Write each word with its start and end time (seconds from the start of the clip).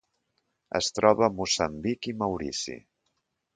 Es 0.79 0.87
troba 0.99 1.27
a 1.27 1.29
Moçambic 1.41 2.11
i 2.15 2.17
Maurici. 2.25 2.81